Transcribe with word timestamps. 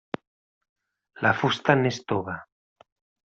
La 1.27 1.33
fusta 1.43 1.77
n'és 1.83 2.01
tova. 2.13 2.39